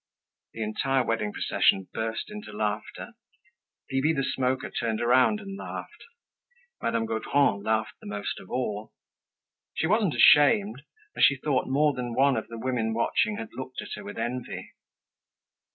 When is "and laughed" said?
5.39-6.05